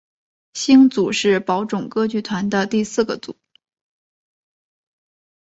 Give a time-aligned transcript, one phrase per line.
[0.55, 3.37] 星组是宝冢歌剧团的第四个组。